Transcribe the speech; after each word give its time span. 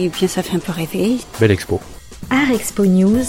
et 0.00 0.08
bien 0.08 0.28
ça 0.28 0.42
fait 0.42 0.56
un 0.56 0.60
peu 0.60 0.72
rêver. 0.72 1.18
Belle 1.38 1.50
expo. 1.50 1.80
Art 2.30 2.50
Expo 2.50 2.86
News, 2.86 3.24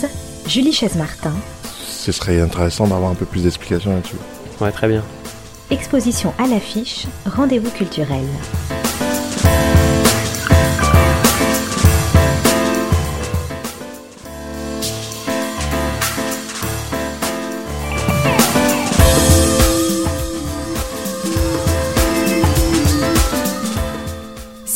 Julie 0.48 0.74
Chaise-Martin. 0.74 1.34
Ce 1.64 2.12
serait 2.12 2.40
intéressant 2.40 2.88
d'avoir 2.88 3.12
un 3.12 3.16
peu 3.16 3.26
plus 3.26 3.44
d'explications 3.44 3.94
là-dessus. 3.94 4.16
Ouais, 4.60 4.72
très 4.72 4.88
bien. 4.88 5.04
Exposition 5.70 6.34
à 6.38 6.48
l'affiche, 6.48 7.06
rendez-vous 7.26 7.72
culturel. 7.72 8.26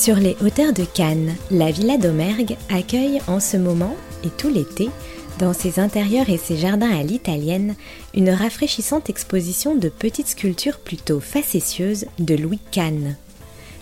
Sur 0.05 0.17
les 0.17 0.37
hauteurs 0.45 0.71
de 0.71 0.83
Cannes, 0.83 1.33
la 1.49 1.71
Villa 1.71 1.97
d'Omergue 1.97 2.57
accueille 2.69 3.19
en 3.27 3.39
ce 3.39 3.57
moment 3.57 3.95
et 4.23 4.29
tout 4.29 4.49
l'été, 4.49 4.91
dans 5.39 5.51
ses 5.51 5.79
intérieurs 5.79 6.29
et 6.29 6.37
ses 6.37 6.57
jardins 6.57 6.95
à 6.95 7.01
l'italienne, 7.01 7.73
une 8.13 8.29
rafraîchissante 8.29 9.09
exposition 9.09 9.73
de 9.73 9.89
petites 9.89 10.27
sculptures 10.27 10.77
plutôt 10.77 11.19
facétieuses 11.19 12.05
de 12.19 12.35
Louis 12.35 12.59
Cannes. 12.69 13.15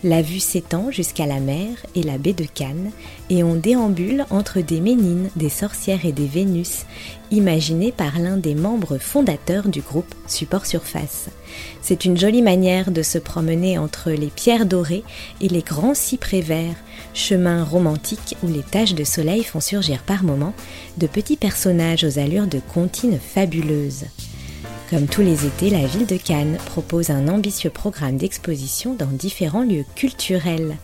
La 0.05 0.21
vue 0.21 0.41
s'étend 0.41 0.91
jusqu'à 0.91 1.25
la 1.25 1.39
mer 1.39 1.70
et 1.95 2.03
la 2.03 2.17
baie 2.17 2.34
de 2.34 2.43
Cannes, 2.43 2.91
et 3.30 3.41
on 3.41 3.55
déambule 3.55 4.26
entre 4.31 4.59
des 4.59 4.81
ménines, 4.81 5.29
des 5.38 5.48
sorcières 5.48 6.05
et 6.05 6.12
des 6.12 6.27
Vénus, 6.27 6.85
imaginées 7.31 7.93
par 7.93 8.20
l'un 8.20 8.35
des 8.35 8.53
membres 8.53 8.98
fondateurs 8.98 9.70
du 9.70 9.79
groupe 9.79 10.13
Support 10.27 10.66
Surface. 10.66 11.29
C'est 11.81 12.03
une 12.03 12.17
jolie 12.17 12.41
manière 12.41 12.91
de 12.91 13.02
se 13.02 13.17
promener 13.17 13.77
entre 13.77 14.12
les 14.12 14.27
pierres 14.27 14.65
dorées 14.65 15.05
et 15.40 15.48
les 15.48 15.62
grands 15.62 15.95
cyprès 15.95 16.41
verts, 16.41 16.76
chemin 17.13 17.63
romantique 17.63 18.35
où 18.43 18.48
les 18.48 18.63
taches 18.63 18.95
de 18.95 19.05
soleil 19.05 19.45
font 19.45 19.62
surgir 19.62 20.04
par 20.04 20.26
moments 20.26 20.54
de 20.98 21.07
petits 21.07 21.38
personnages 21.38 22.04
aux 22.04 22.20
allures 22.20 22.48
de 22.48 22.60
comptines 22.73 23.20
fabuleuses. 23.20 24.04
Comme 24.94 25.08
tous 25.08 25.24
les 25.24 25.48
étés, 25.48 25.72
la 25.72 25.88
ville 25.88 26.05
de 26.05 26.18
Cannes 26.18 26.60
propose 26.68 27.10
un 27.10 27.27
ambitieux 27.27 27.72
programme 27.72 28.18
d'exposition 28.18 28.94
dans 28.94 29.08
différents 29.08 29.63
lieux 29.63 29.85
culturels. 29.96 30.77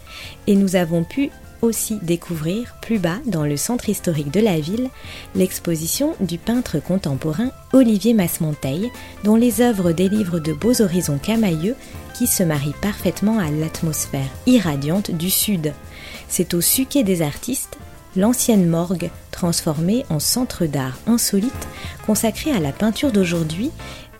Et 0.48 0.56
nous 0.56 0.76
avons 0.76 1.04
pu 1.04 1.30
aussi 1.62 2.00
découvrir 2.02 2.76
plus 2.82 2.98
bas, 2.98 3.20
dans 3.28 3.46
le 3.46 3.56
centre 3.56 3.88
historique 3.88 4.32
de 4.32 4.40
la 4.40 4.60
ville, 4.60 4.90
l'exposition 5.36 6.16
du 6.22 6.40
peintre 6.40 6.80
contemporain 6.80 7.52
Olivier 7.72 8.16
Masmonteil, 8.16 8.90
dont 9.26 9.36
les 9.36 9.62
œuvres 9.62 9.92
délivrent 9.92 10.40
de 10.40 10.54
beaux 10.54 10.82
horizons 10.82 11.20
camailleux 11.20 11.76
qui 12.18 12.26
se 12.26 12.42
marient 12.42 12.74
parfaitement 12.82 13.38
à 13.38 13.52
l'atmosphère 13.52 14.32
irradiante 14.48 15.12
du 15.12 15.30
Sud. 15.30 15.72
C'est 16.28 16.56
au 16.56 16.62
Suquet 16.62 17.04
des 17.04 17.22
artistes 17.22 17.78
l'ancienne 18.20 18.68
morgue 18.68 19.10
transformée 19.32 20.06
en 20.10 20.20
centre 20.20 20.66
d'art 20.66 20.98
insolite 21.08 21.68
consacré 22.06 22.52
à 22.52 22.60
la 22.60 22.74
peinture 22.74 23.12
d'aujourd'hui 23.12 23.72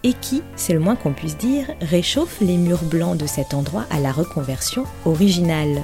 et 0.04 0.14
qui, 0.14 0.42
c'est 0.56 0.72
le 0.72 0.80
moins 0.80 0.96
qu'on 0.96 1.12
puisse 1.12 1.38
dire, 1.38 1.66
réchauffe 1.82 2.40
les 2.40 2.56
murs 2.56 2.84
blancs 2.84 3.18
de 3.18 3.28
cet 3.28 3.54
endroit 3.54 3.86
à 3.92 4.00
la 4.00 4.14
reconversion 4.14 4.86
originale. 5.06 5.84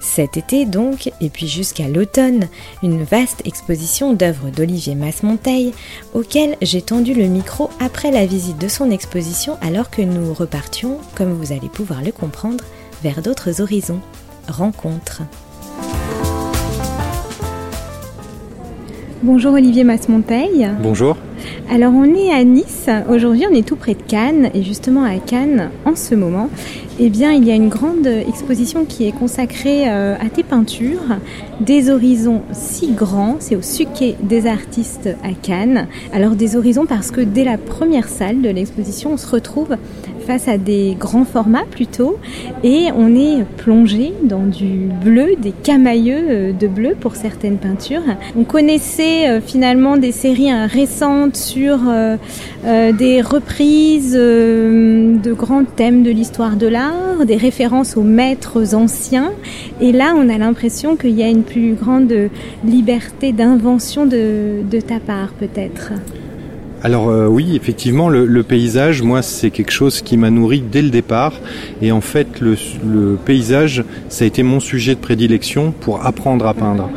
Cet 0.00 0.36
été 0.36 0.66
donc, 0.66 1.12
et 1.20 1.28
puis 1.30 1.46
jusqu'à 1.46 1.86
l'automne, 1.86 2.48
une 2.82 3.04
vaste 3.04 3.42
exposition 3.44 4.14
d'œuvres 4.14 4.50
d'Olivier 4.50 4.96
Masmonteil, 4.96 5.72
auquel 6.12 6.56
j'ai 6.60 6.82
tendu 6.82 7.14
le 7.14 7.26
micro 7.26 7.70
après 7.78 8.10
la 8.10 8.26
visite 8.26 8.58
de 8.58 8.66
son 8.66 8.90
exposition 8.90 9.56
alors 9.60 9.90
que 9.90 10.02
nous 10.02 10.34
repartions, 10.34 10.98
comme 11.14 11.32
vous 11.34 11.52
allez 11.52 11.68
pouvoir 11.68 12.02
le 12.02 12.10
comprendre, 12.10 12.64
vers 13.02 13.22
d'autres 13.22 13.60
horizons. 13.60 14.00
Rencontre. 14.48 15.22
Bonjour 19.22 19.54
Olivier 19.54 19.84
Masmonteil. 19.84 20.70
Bonjour. 20.80 21.16
Alors 21.70 21.92
on 21.94 22.14
est 22.14 22.32
à 22.32 22.42
Nice, 22.44 22.88
aujourd'hui 23.10 23.44
on 23.50 23.54
est 23.54 23.66
tout 23.66 23.76
près 23.76 23.94
de 23.94 24.02
Cannes 24.02 24.50
et 24.54 24.62
justement 24.62 25.04
à 25.04 25.16
Cannes 25.18 25.70
en 25.84 25.96
ce 25.96 26.14
moment, 26.14 26.48
eh 26.98 27.10
bien 27.10 27.32
il 27.32 27.44
y 27.44 27.50
a 27.50 27.54
une 27.54 27.68
grande 27.68 28.06
exposition 28.06 28.84
qui 28.84 29.06
est 29.06 29.12
consacrée 29.12 29.88
euh, 29.88 30.16
à 30.16 30.30
tes 30.30 30.42
peintures, 30.42 31.18
des 31.60 31.90
horizons 31.90 32.42
si 32.52 32.92
grands, 32.92 33.36
c'est 33.38 33.54
au 33.54 33.62
Suquet 33.62 34.16
des 34.22 34.46
artistes 34.46 35.10
à 35.22 35.32
Cannes. 35.32 35.88
Alors 36.14 36.36
des 36.36 36.56
horizons 36.56 36.86
parce 36.86 37.10
que 37.10 37.20
dès 37.20 37.44
la 37.44 37.58
première 37.58 38.08
salle 38.08 38.40
de 38.40 38.48
l'exposition 38.48 39.12
on 39.12 39.16
se 39.16 39.28
retrouve 39.28 39.76
face 40.28 40.46
à 40.46 40.58
des 40.58 40.94
grands 40.98 41.24
formats 41.24 41.64
plutôt 41.70 42.18
et 42.62 42.88
on 42.94 43.16
est 43.16 43.44
plongé 43.56 44.12
dans 44.22 44.44
du 44.44 44.90
bleu, 45.02 45.36
des 45.38 45.52
camailleux 45.52 46.24
euh, 46.28 46.52
de 46.52 46.66
bleu 46.66 46.94
pour 46.98 47.16
certaines 47.16 47.56
peintures. 47.56 48.02
On 48.36 48.44
connaissait 48.44 49.28
euh, 49.28 49.40
finalement 49.40 49.96
des 49.96 50.12
séries 50.12 50.50
hein, 50.50 50.66
récentes 50.66 51.37
sur 51.38 51.78
euh, 51.86 52.16
des 52.92 53.22
reprises 53.22 54.14
de 54.14 55.32
grands 55.32 55.64
thèmes 55.64 56.02
de 56.02 56.10
l'histoire 56.10 56.56
de 56.56 56.66
l'art, 56.66 57.24
des 57.26 57.36
références 57.36 57.96
aux 57.96 58.02
maîtres 58.02 58.74
anciens 58.74 59.32
et 59.80 59.92
là 59.92 60.14
on 60.16 60.28
a 60.28 60.38
l'impression 60.38 60.96
qu'il 60.96 61.16
y 61.16 61.22
a 61.22 61.28
une 61.28 61.44
plus 61.44 61.74
grande 61.74 62.12
liberté 62.64 63.32
d'invention 63.32 64.06
de, 64.06 64.80
ta 64.86 65.00
part 65.00 65.30
peut-être. 65.38 65.92
Alors 66.82 67.08
euh, 67.08 67.26
oui, 67.26 67.56
effectivement, 67.56 68.08
le, 68.08 68.42
paysage, 68.42 69.02
moi, 69.02 69.20
c'est 69.22 69.50
quelque 69.50 69.72
chose 69.72 70.00
qui 70.00 70.16
m'a 70.16 70.30
nourri 70.30 70.60
dès 70.60 70.82
le 70.82 70.90
départ. 70.90 71.32
Et 71.82 71.90
en 71.90 72.00
fait, 72.00 72.40
le, 72.40 73.16
paysage, 73.24 73.84
ça 74.08 74.24
a 74.24 74.28
été 74.28 74.44
mon 74.44 74.60
sujet 74.60 74.94
de 74.94 75.00
prédilection 75.00 75.72
pour 75.72 76.06
apprendre 76.06 76.46
à 76.46 76.54
peindre. 76.54 76.88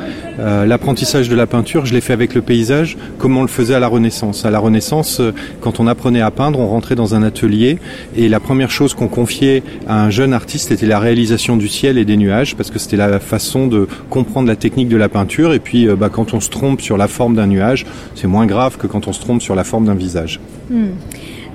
Euh, 0.42 0.66
l'apprentissage 0.66 1.30
de 1.30 1.36
la 1.36 1.46
peinture, 1.46 1.86
je 1.86 1.94
l'ai 1.94 2.02
fait 2.02 2.14
avec 2.14 2.34
le 2.34 2.42
paysage, 2.42 2.98
comme 3.20 3.38
on 3.38 3.44
le 3.44 3.48
faisait 3.48 3.76
à 3.76 3.80
la 3.80 3.88
Renaissance. 3.88 4.44
À 4.44 4.50
la 4.50 4.60
Renaissance, 4.60 5.20
euh, 5.20 5.34
quand 5.60 5.80
on 5.80 5.86
apprenait 5.86 6.22
à 6.22 6.32
peindre, 6.32 6.60
on 6.60 6.68
rentrait 6.68 6.96
dans 6.96 7.14
un 7.14 7.22
atelier 7.22 7.78
et 8.16 8.28
la 8.28 8.40
première 8.40 8.72
chose 8.72 8.96
qu'on 8.96 9.08
confiait 9.08 9.62
à 9.88 10.04
un 10.04 10.10
jeune 10.10 10.34
artiste 10.34 10.72
était 10.72 10.88
la 10.88 11.00
réalisation 11.00 11.58
du 11.58 11.68
ciel 11.68 12.00
et 12.00 12.06
des 12.06 12.18
nuages, 12.18 12.56
parce 12.56 12.72
que 12.72 12.80
c'était 12.80 12.98
la 12.98 13.20
façon 13.20 13.68
de 13.68 13.88
comprendre 14.10 14.48
la 14.48 14.56
technique 14.56 14.90
de 14.90 14.98
la 14.98 15.10
peinture. 15.10 15.54
Et 15.54 15.60
puis, 15.60 15.88
bah, 15.88 16.10
quand 16.12 16.34
on 16.34 16.40
se 16.40 16.50
trompe 16.50 16.82
sur 16.82 16.98
la 16.98 17.08
forme 17.08 17.36
d'un 17.36 17.48
nuage, 17.48 17.86
c'est 18.16 18.28
moins 18.28 18.48
grave 18.48 18.78
que 18.78 18.88
quand 18.88 19.08
on 19.08 19.14
se 19.14 19.20
trompe 19.20 19.42
sur 19.42 19.56
la 19.56 19.64
forme 19.64 19.86
d'un 19.86 19.96
visage. 19.96 20.40
Hmm. 20.70 20.88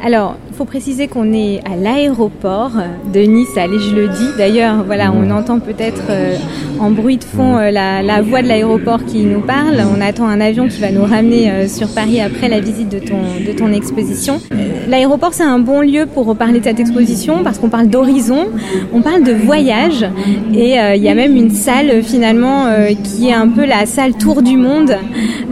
Alors, 0.04 0.36
il 0.50 0.54
faut 0.54 0.64
préciser 0.64 1.08
qu'on 1.08 1.32
est 1.32 1.60
à 1.64 1.74
l'aéroport 1.76 2.72
de 3.12 3.20
Nice, 3.20 3.56
allez, 3.56 3.78
je 3.78 3.94
le 3.94 4.08
dis. 4.08 4.28
D'ailleurs, 4.38 4.84
voilà, 4.84 5.10
on 5.12 5.30
entend 5.30 5.58
peut-être 5.58 6.02
euh, 6.10 6.36
en 6.78 6.90
bruit 6.90 7.16
de 7.16 7.24
fond 7.24 7.56
euh, 7.56 7.70
la, 7.70 8.22
voix 8.22 8.42
de 8.42 8.48
l'aéroport 8.48 9.04
qui 9.04 9.20
nous 9.20 9.40
parle. 9.40 9.82
On 9.96 10.00
attend 10.00 10.26
un 10.26 10.40
avion 10.40 10.68
qui 10.68 10.80
va 10.80 10.92
nous 10.92 11.04
ramener 11.04 11.50
euh, 11.50 11.68
sur 11.68 11.88
Paris 11.88 12.20
après 12.20 12.48
la 12.48 12.60
visite 12.60 12.88
de 12.88 12.98
ton, 12.98 13.18
de 13.46 13.52
ton 13.52 13.72
exposition. 13.72 14.40
L'aéroport, 14.88 15.34
c'est 15.34 15.42
un 15.42 15.58
bon 15.58 15.80
lieu 15.80 16.06
pour 16.06 16.36
parler 16.36 16.60
de 16.60 16.64
cette 16.64 16.78
exposition 16.78 17.42
parce 17.42 17.58
qu'on 17.58 17.70
parle 17.70 17.88
d'horizon, 17.88 18.46
on 18.92 19.00
parle 19.00 19.24
de 19.24 19.32
voyage 19.32 20.06
et 20.54 20.76
il 20.76 21.02
y 21.02 21.08
a 21.08 21.14
même 21.14 21.34
une 21.36 21.50
salle 21.50 22.04
finalement 22.04 22.66
qui 23.02 23.28
est 23.28 23.32
un 23.32 23.48
peu 23.48 23.66
la 23.66 23.84
salle 23.86 24.14
tour 24.14 24.42
du 24.42 24.56
monde 24.56 24.96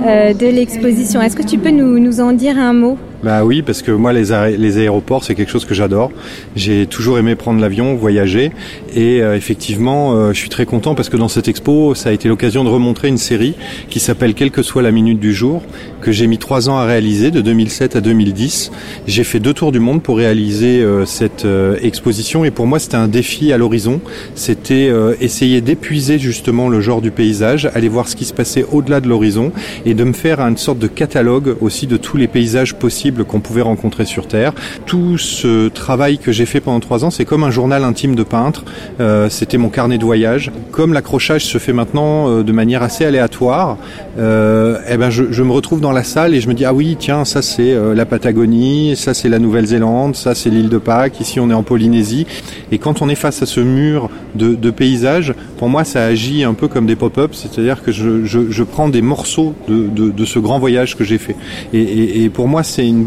de 0.04 0.46
l'exposition. 0.46 1.20
Est-ce 1.20 1.34
que 1.34 1.42
tu 1.42 1.58
peux 1.58 1.70
nous, 1.70 1.98
nous 1.98 2.20
en 2.20 2.32
dire 2.32 2.56
un 2.58 2.72
mot? 2.72 2.96
Bah 3.24 3.42
oui, 3.42 3.62
parce 3.62 3.80
que 3.80 3.90
moi 3.90 4.12
les, 4.12 4.32
aéroports 4.32 5.24
c'est 5.24 5.34
quelque 5.34 5.50
chose 5.50 5.64
que 5.64 5.72
j'adore. 5.72 6.12
J'ai 6.56 6.86
toujours 6.86 7.18
aimé 7.18 7.36
prendre 7.36 7.58
l'avion, 7.58 7.94
voyager, 7.94 8.52
et 8.94 9.22
euh, 9.22 9.34
effectivement 9.34 10.12
euh, 10.12 10.34
je 10.34 10.38
suis 10.38 10.50
très 10.50 10.66
content 10.66 10.94
parce 10.94 11.08
que 11.08 11.16
dans 11.16 11.28
cette 11.28 11.48
expo 11.48 11.94
ça 11.94 12.10
a 12.10 12.12
été 12.12 12.28
l'occasion 12.28 12.64
de 12.64 12.68
remontrer 12.68 13.08
une 13.08 13.16
série 13.16 13.54
qui 13.88 13.98
s'appelle 13.98 14.34
Quelle 14.34 14.50
que 14.50 14.62
soit 14.62 14.82
la 14.82 14.90
minute 14.90 15.20
du 15.20 15.32
jour, 15.32 15.62
que 16.02 16.12
j'ai 16.12 16.26
mis 16.26 16.36
trois 16.36 16.68
ans 16.68 16.76
à 16.76 16.84
réaliser 16.84 17.30
de 17.30 17.40
2007 17.40 17.96
à 17.96 18.02
2010. 18.02 18.70
J'ai 19.06 19.24
fait 19.24 19.40
deux 19.40 19.54
tours 19.54 19.72
du 19.72 19.80
monde 19.80 20.02
pour 20.02 20.18
réaliser 20.18 20.82
euh, 20.82 21.06
cette 21.06 21.46
exposition 21.80 22.44
et 22.44 22.50
pour 22.50 22.66
moi 22.66 22.78
c'était 22.78 22.96
un 22.96 23.08
défi 23.08 23.54
à 23.54 23.56
l'horizon. 23.56 24.02
C'était 24.34 24.92
essayer 25.20 25.62
d'épuiser 25.62 26.18
justement 26.18 26.68
le 26.68 26.82
genre 26.82 27.00
du 27.00 27.10
paysage, 27.10 27.70
aller 27.74 27.88
voir 27.88 28.06
ce 28.06 28.16
qui 28.16 28.26
se 28.26 28.34
passait 28.34 28.66
au-delà 28.70 29.00
de 29.00 29.08
l'horizon 29.08 29.50
et 29.86 29.94
de 29.94 30.04
me 30.04 30.12
faire 30.12 30.40
une 30.40 30.58
sorte 30.58 30.78
de 30.78 30.88
catalogue 30.88 31.56
aussi 31.62 31.86
de 31.86 31.96
tous 31.96 32.18
les 32.18 32.28
paysages 32.28 32.74
possibles 32.74 33.13
qu'on 33.22 33.40
pouvait 33.40 33.62
rencontrer 33.62 34.04
sur 34.04 34.26
Terre. 34.26 34.52
Tout 34.86 35.18
ce 35.18 35.68
travail 35.68 36.18
que 36.18 36.32
j'ai 36.32 36.46
fait 36.46 36.60
pendant 36.60 36.80
trois 36.80 37.04
ans, 37.04 37.10
c'est 37.10 37.24
comme 37.24 37.44
un 37.44 37.50
journal 37.50 37.84
intime 37.84 38.14
de 38.14 38.22
peintre. 38.22 38.64
Euh, 39.00 39.28
C'était 39.30 39.58
mon 39.58 39.68
carnet 39.68 39.98
de 39.98 40.04
voyage. 40.04 40.50
Comme 40.72 40.92
l'accrochage 40.92 41.44
se 41.44 41.58
fait 41.58 41.72
maintenant 41.72 42.28
euh, 42.28 42.42
de 42.42 42.52
manière 42.52 42.82
assez 42.82 43.04
aléatoire, 43.04 43.76
euh, 44.18 44.78
eh 44.88 44.96
ben 44.96 45.10
je, 45.10 45.24
je, 45.30 45.42
me 45.42 45.52
retrouve 45.52 45.80
dans 45.80 45.92
la 45.92 46.04
salle 46.04 46.34
et 46.34 46.40
je 46.40 46.48
me 46.48 46.54
dis 46.54 46.64
ah 46.64 46.72
oui 46.72 46.96
tiens 46.98 47.24
ça 47.24 47.42
c'est 47.42 47.72
euh, 47.72 47.94
la 47.94 48.06
Patagonie, 48.06 48.96
ça 48.96 49.14
c'est 49.14 49.28
la 49.28 49.38
Nouvelle-Zélande, 49.38 50.16
ça 50.16 50.34
c'est 50.34 50.50
l'île 50.50 50.68
de 50.68 50.78
Pâques, 50.78 51.20
ici 51.20 51.40
on 51.40 51.50
est 51.50 51.54
en 51.54 51.62
Polynésie. 51.62 52.26
Et 52.72 52.78
quand 52.78 53.02
on 53.02 53.08
est 53.08 53.14
face 53.14 53.42
à 53.42 53.46
ce 53.46 53.60
mur 53.60 54.10
de, 54.34 54.54
de 54.54 54.70
paysages, 54.70 55.34
pour 55.58 55.68
moi 55.68 55.84
ça 55.84 56.04
agit 56.04 56.44
un 56.44 56.54
peu 56.54 56.68
comme 56.68 56.86
des 56.86 56.96
pop-ups, 56.96 57.36
c'est-à-dire 57.36 57.82
que 57.82 57.92
je, 57.92 58.24
je, 58.24 58.50
je, 58.50 58.62
prends 58.62 58.88
des 58.88 59.02
morceaux 59.02 59.54
de, 59.68 59.88
de, 59.88 60.10
de, 60.10 60.24
ce 60.24 60.38
grand 60.38 60.58
voyage 60.58 60.96
que 60.96 61.04
j'ai 61.04 61.18
fait. 61.18 61.36
Et, 61.72 61.80
et, 61.80 62.24
et 62.24 62.28
pour 62.30 62.48
moi 62.48 62.62
c'est 62.62 62.86
une 62.86 63.03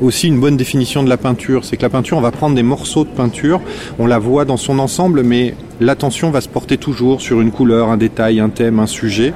aussi 0.00 0.28
une 0.28 0.40
bonne 0.40 0.56
définition 0.56 1.02
de 1.02 1.08
la 1.08 1.16
peinture. 1.16 1.64
C'est 1.64 1.76
que 1.76 1.82
la 1.82 1.90
peinture, 1.90 2.18
on 2.18 2.20
va 2.20 2.30
prendre 2.30 2.54
des 2.54 2.62
morceaux 2.62 3.04
de 3.04 3.10
peinture, 3.10 3.60
on 3.98 4.06
la 4.06 4.18
voit 4.18 4.44
dans 4.44 4.56
son 4.56 4.78
ensemble, 4.78 5.22
mais 5.22 5.54
l'attention 5.80 6.30
va 6.30 6.40
se 6.40 6.48
porter 6.48 6.76
toujours 6.76 7.20
sur 7.20 7.40
une 7.40 7.50
couleur, 7.50 7.88
un 7.88 7.96
détail, 7.96 8.40
un 8.40 8.48
thème, 8.48 8.78
un 8.78 8.86
sujet, 8.86 9.32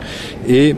et 0.48 0.74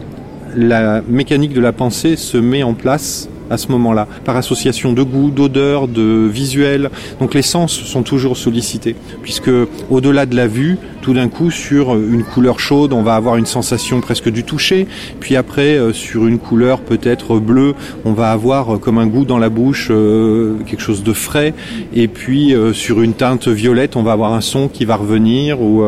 la 0.56 1.02
mécanique 1.08 1.52
de 1.52 1.60
la 1.60 1.72
pensée 1.72 2.16
se 2.16 2.36
met 2.36 2.62
en 2.62 2.74
place 2.74 3.28
à 3.50 3.58
ce 3.58 3.68
moment-là, 3.72 4.06
par 4.24 4.36
association 4.36 4.92
de 4.92 5.02
goût, 5.02 5.30
d'odeur, 5.30 5.88
de 5.88 6.26
visuel. 6.26 6.90
Donc 7.20 7.34
les 7.34 7.42
sens 7.42 7.72
sont 7.72 8.02
toujours 8.02 8.36
sollicités, 8.36 8.96
puisque 9.22 9.50
au-delà 9.90 10.26
de 10.26 10.36
la 10.36 10.46
vue, 10.46 10.78
tout 11.02 11.14
d'un 11.14 11.28
coup, 11.28 11.50
sur 11.50 11.94
une 11.96 12.22
couleur 12.22 12.60
chaude, 12.60 12.92
on 12.92 13.02
va 13.02 13.16
avoir 13.16 13.36
une 13.36 13.46
sensation 13.46 14.00
presque 14.00 14.30
du 14.30 14.44
toucher, 14.44 14.86
puis 15.20 15.36
après, 15.36 15.76
euh, 15.76 15.92
sur 15.92 16.26
une 16.26 16.38
couleur 16.38 16.80
peut-être 16.80 17.38
bleue, 17.38 17.74
on 18.04 18.12
va 18.12 18.30
avoir 18.30 18.74
euh, 18.74 18.78
comme 18.78 18.98
un 18.98 19.06
goût 19.06 19.24
dans 19.24 19.38
la 19.38 19.48
bouche, 19.48 19.88
euh, 19.90 20.54
quelque 20.64 20.80
chose 20.80 21.02
de 21.02 21.12
frais, 21.12 21.54
et 21.92 22.08
puis 22.08 22.54
sur 22.72 23.02
une 23.02 23.14
teinte 23.14 23.48
violette, 23.48 23.96
on 23.96 24.02
va 24.02 24.12
avoir 24.12 24.32
un 24.32 24.40
son 24.40 24.68
qui 24.68 24.84
va 24.84 24.96
revenir, 24.96 25.60
ou 25.60 25.82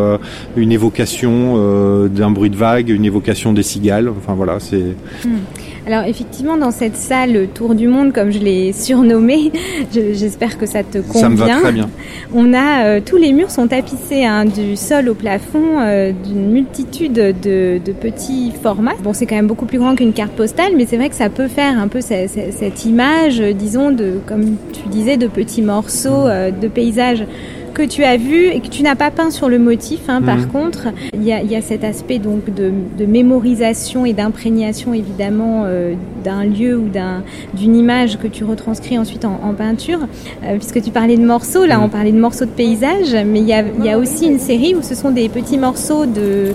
une 0.56 0.72
évocation 0.72 2.08
d'un 2.08 2.30
bruit 2.30 2.50
de 2.50 2.56
vague, 2.56 2.88
une 2.88 3.04
évocation 3.04 3.52
des 3.52 3.62
cigales, 3.62 4.08
enfin 4.08 4.34
voilà, 4.34 4.58
c'est... 4.58 4.96
Hmm. 5.24 5.38
Alors 5.86 6.04
effectivement, 6.04 6.56
dans 6.56 6.70
cette 6.70 6.96
salle 6.96 7.48
Tour 7.54 7.75
du 7.75 7.88
Monde, 7.88 8.12
comme 8.12 8.31
je 8.31 8.38
l'ai 8.38 8.72
surnommée, 8.72 9.52
j'espère 9.92 10.56
que 10.56 10.64
ça 10.64 10.82
te 10.82 10.98
convient. 10.98 11.20
Ça 11.20 11.28
me 11.28 11.36
va 11.36 11.60
très 11.60 11.72
bien. 11.72 11.90
On 12.34 12.54
a 12.54 12.84
euh, 12.84 13.00
tous 13.04 13.16
les 13.16 13.32
murs 13.32 13.50
sont 13.50 13.69
tapissés 13.69 14.25
hein, 14.25 14.46
du 14.46 14.76
sol 14.76 15.10
au 15.10 15.14
plafond 15.14 15.81
euh, 15.81 16.12
d'une 16.12 16.50
multitude 16.50 17.12
de, 17.12 17.92
petits 18.00 18.52
formats. 18.62 18.94
Bon, 19.02 19.12
c'est 19.12 19.26
quand 19.26 19.36
même 19.36 19.46
beaucoup 19.46 19.66
plus 19.66 19.78
grand 19.78 19.94
qu'une 19.94 20.14
carte 20.14 20.32
postale, 20.32 20.72
mais 20.76 20.86
c'est 20.86 20.96
vrai 20.96 21.10
que 21.10 21.14
ça 21.14 21.28
peut 21.28 21.48
faire 21.48 21.78
un 21.78 21.88
peu 21.88 22.00
cette, 22.00 22.30
cette 22.30 22.84
image, 22.87 23.40
disons, 23.40 23.90
de 23.90 24.20
comme 24.26 24.56
tu 24.72 24.88
disais, 24.88 25.16
de 25.19 25.26
petits 25.26 25.62
morceaux 25.62 26.26
euh, 26.26 26.50
de 26.50 26.69
paysages 26.69 27.25
que 27.75 27.82
tu 27.82 28.05
as 28.05 28.17
vu 28.17 28.47
et 28.47 28.61
que 28.61 28.69
tu 28.69 28.82
n'as 28.82 28.94
pas 28.94 29.11
peint 29.11 29.31
sur 29.31 29.49
le 29.49 29.59
motif. 29.59 30.09
Hein, 30.09 30.23
Par 30.23 30.38
mhm. 30.38 30.47
contre, 30.49 30.88
il 31.12 31.25
y, 31.25 31.32
a, 31.32 31.61
cet 31.61 31.85
aspect 31.85 32.19
donc 32.19 32.55
de, 32.55 32.73
mémorisation 33.05 34.06
et 34.06 34.12
d'imprégnation 34.12 34.94
évidemment 34.94 35.65
euh, 35.67 35.94
d'un 36.25 36.44
lieu 36.44 36.79
ou 36.79 36.88
d'une 37.55 37.76
image 37.76 38.19
que 38.19 38.26
tu 38.26 38.44
retranscris 38.44 38.99
ensuite 38.99 39.25
en, 39.25 39.55
peinture. 39.56 39.99
Euh, 40.44 40.56
puisque 40.56 40.82
tu 40.82 40.91
parlais 40.91 41.17
de 41.17 41.25
morceaux, 41.25 41.67
là 41.67 41.81
on 41.81 41.85
mhm. 41.85 41.91
parlait 41.91 42.12
de 42.12 42.21
morceaux 42.21 42.47
de 42.47 42.50
paysage, 42.50 43.15
mais 43.26 43.41
il 43.41 43.47
y 43.47 43.53
a, 43.53 43.65
y 43.82 43.91
a 43.91 43.99
aussi 43.99 44.26
une 44.26 44.38
série 44.38 44.75
où 44.75 44.82
ce 44.82 44.94
sont 44.94 45.11
des 45.11 45.29
petits 45.29 45.59
morceaux 45.59 46.06
de 46.06 46.55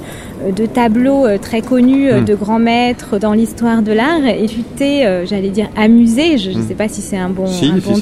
de 0.56 0.66
tableaux 0.66 1.26
euh, 1.26 1.38
très 1.38 1.62
connus 1.62 2.10
euh, 2.10 2.22
hmm. 2.22 2.26
de 2.26 2.36
grands 2.36 2.60
maîtres 2.60 3.20
dans 3.20 3.34
l'histoire 3.34 3.82
de 3.82 3.92
l'art 3.92 4.26
et 4.26 4.46
tu 4.46 4.64
t'es, 4.64 5.26
j'allais 5.26 5.50
dire, 5.50 5.70
amusé, 5.76 6.38
je 6.38 6.52
ne 6.52 6.58
hmm. 6.58 6.68
sais 6.68 6.76
pas 6.76 6.88
si 6.88 7.02
c'est 7.02 7.18
un 7.18 7.30
bon, 7.30 7.46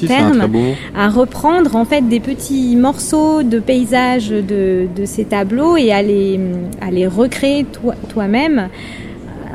terme, 0.06 0.48
à 0.96 1.08
reprendre 1.08 1.76
en 1.76 1.84
fait 1.84 2.08
des 2.08 2.20
petits 2.20 2.76
morceaux 2.76 3.42
de 3.42 3.58
paysages 3.58 4.30
de, 4.30 4.86
ces 5.04 5.24
tableaux 5.24 5.76
et 5.76 5.92
à 5.92 6.02
les, 6.02 6.38
à 6.80 6.90
les 6.90 7.06
recréer 7.06 7.66
toi-même 8.08 8.68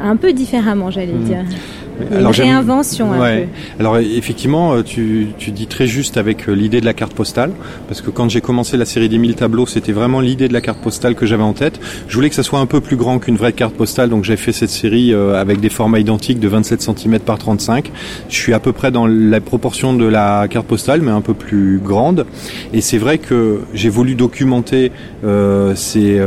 un 0.02 0.16
peu 0.16 0.34
différemment, 0.34 0.92
j'allais 0.92 1.14
hmm. 1.14 1.24
dire. 1.24 1.46
Alors, 2.12 2.32
réinvention 2.32 3.12
ouais. 3.12 3.48
Alors 3.80 3.98
effectivement, 3.98 4.74
euh, 4.74 4.84
tu, 4.84 5.28
tu, 5.38 5.52
dis 5.52 5.68
très 5.68 5.88
juste 5.88 6.18
avec 6.18 6.50
euh, 6.50 6.54
l'idée 6.54 6.82
de 6.82 6.86
la 6.86 6.94
carte 6.94 7.14
postale, 7.14 7.52
parce 7.88 8.02
que 8.02 8.10
quand 8.10 8.30
j'ai 8.30 8.42
commencé 8.42 8.78
la 8.78 8.86
série 8.86 9.10
des 9.10 9.18
1000 9.18 9.36
tableaux, 9.36 9.66
c'était 9.66 9.92
vraiment 9.92 10.20
l'idée 10.20 10.48
de 10.48 10.54
la 10.54 10.62
carte 10.62 10.80
postale 10.80 11.16
que 11.16 11.26
j'avais 11.26 11.44
en 11.44 11.54
tête. 11.54 11.80
Je 12.08 12.16
voulais 12.16 12.30
que 12.30 12.36
ça 12.36 12.44
soit 12.44 12.60
un 12.60 12.66
peu 12.66 12.82
plus 12.82 12.96
grand 12.96 13.20
qu'une 13.20 13.36
vraie 13.36 13.54
carte 13.54 13.76
postale, 13.76 14.10
donc 14.10 14.24
j'ai 14.24 14.38
fait 14.38 14.52
cette 14.52 14.70
série 14.70 15.14
euh, 15.14 15.40
avec 15.40 15.60
des 15.60 15.70
formats 15.70 16.00
identiques 16.00 16.40
de 16.40 16.48
27 16.48 16.82
cm 16.82 17.20
par 17.20 17.38
35. 17.38 17.92
Je 18.30 18.36
suis 18.36 18.54
à 18.54 18.60
peu 18.60 18.74
près 18.74 18.92
dans 18.92 19.08
la 19.08 19.40
proportion 19.42 19.94
de 19.94 20.06
la 20.06 20.48
carte 20.50 20.68
postale, 20.68 21.02
mais 21.02 21.12
un 21.12 21.22
peu 21.22 21.34
plus 21.34 21.80
grande. 21.84 22.26
Et 22.74 22.82
c'est 22.82 22.98
vrai 22.98 23.18
que 23.18 23.62
j'ai 23.74 23.90
voulu 23.90 24.16
documenter 24.16 24.92
euh, 25.24 25.76
ces, 25.76 26.22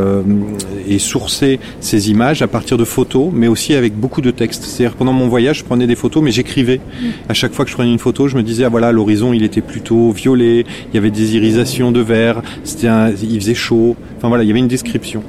et 0.88 0.98
sourcer 0.98 1.58
ces 1.80 2.10
images 2.10 2.42
à 2.42 2.46
partir 2.46 2.76
de 2.76 2.84
photos, 2.84 3.30
mais 3.32 3.48
aussi 3.48 3.74
avec 3.74 3.94
beaucoup 3.94 4.20
de 4.20 4.30
textes. 4.30 4.64
C'est-à-dire 4.64 4.96
pendant 4.96 5.12
mon 5.12 5.28
voyage, 5.28 5.55
je 5.56 5.64
prenais 5.64 5.86
des 5.86 5.96
photos, 5.96 6.22
mais 6.22 6.30
j'écrivais. 6.30 6.80
À 7.28 7.34
chaque 7.34 7.52
fois 7.52 7.64
que 7.64 7.70
je 7.70 7.76
prenais 7.76 7.92
une 7.92 7.98
photo, 7.98 8.28
je 8.28 8.36
me 8.36 8.42
disais, 8.42 8.64
ah 8.64 8.68
voilà, 8.68 8.92
l'horizon, 8.92 9.32
il 9.32 9.42
était 9.42 9.60
plutôt 9.60 10.10
violet, 10.12 10.64
il 10.90 10.94
y 10.94 10.98
avait 10.98 11.10
des 11.10 11.36
irisations 11.36 11.92
de 11.92 12.00
vert, 12.00 12.42
c'était 12.64 12.88
il 13.22 13.40
faisait 13.40 13.54
chaud. 13.54 13.96
Enfin 14.16 14.28
voilà, 14.28 14.44
il 14.44 14.46
y 14.46 14.50
avait 14.50 14.60
une 14.60 14.68
description. 14.68 15.22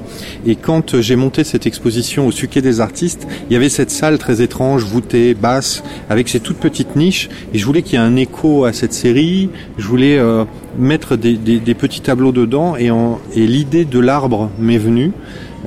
Et 0.46 0.56
quand 0.56 1.02
j'ai 1.02 1.16
monté 1.16 1.44
cette 1.44 1.66
exposition 1.66 2.28
au 2.28 2.32
Suquet 2.32 2.62
des 2.62 2.82
artistes, 2.82 3.28
il 3.50 3.54
y 3.54 3.56
avait 3.56 3.70
cette 3.70 3.92
salle 3.92 4.18
très 4.18 4.42
étrange, 4.42 4.84
voûtée, 4.84 5.34
basse, 5.34 5.84
avec 6.10 6.30
ces 6.30 6.40
toutes 6.40 6.58
petites 6.58 6.96
niches. 6.96 7.30
Et 7.54 7.58
je 7.58 7.66
voulais 7.66 7.82
qu'il 7.82 7.94
y 7.94 8.02
ait 8.02 8.06
un 8.06 8.16
écho 8.16 8.66
à 8.66 8.74
cette 8.74 8.94
série. 8.94 9.50
Je 9.78 9.88
voulais 9.88 10.18
euh, 10.18 10.46
mettre 10.78 11.16
des, 11.16 11.36
des, 11.36 11.74
petits 11.74 12.02
tableaux 12.02 12.32
dedans. 12.32 12.76
Et, 12.78 12.90
et 13.36 13.48
l'idée 13.48 13.86
de 13.86 14.00
l'arbre 14.00 14.50
m'est 14.60 14.78
venue. 14.78 15.12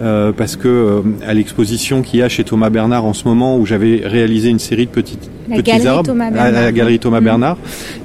Euh, 0.00 0.32
parce 0.32 0.56
que 0.56 0.68
euh, 0.68 1.02
à 1.26 1.34
l'exposition 1.34 2.00
qu'il 2.00 2.20
y 2.20 2.22
a 2.22 2.28
chez 2.28 2.42
Thomas 2.42 2.70
Bernard 2.70 3.04
en 3.04 3.12
ce 3.12 3.28
moment 3.28 3.58
où 3.58 3.66
j'avais 3.66 4.00
réalisé 4.02 4.48
une 4.48 4.58
série 4.58 4.86
de 4.86 4.90
petites 4.90 5.30
la 5.50 5.56
petits 5.56 5.86
arbres 5.86 6.14
à 6.38 6.50
la 6.50 6.72
galerie 6.72 6.98
Thomas 6.98 7.20
mmh. 7.20 7.24
Bernard, 7.24 7.58